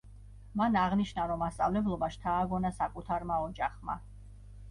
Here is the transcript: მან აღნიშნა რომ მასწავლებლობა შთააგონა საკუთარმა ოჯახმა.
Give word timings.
მან 0.59 0.77
აღნიშნა 0.83 1.25
რომ 1.31 1.39
მასწავლებლობა 1.41 2.09
შთააგონა 2.15 2.71
საკუთარმა 2.79 3.37
ოჯახმა. 3.51 3.99